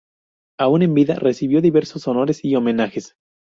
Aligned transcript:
Aún 0.59 0.81
en 0.81 0.95
vida, 0.95 1.13
recibió 1.13 1.61
diversos 1.61 2.07
honores 2.07 2.43
y 2.43 2.55
homenajes. 2.55 3.15